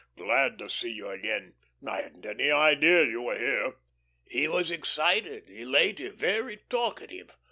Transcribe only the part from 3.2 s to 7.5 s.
were here." He was excited, elated, very talkative.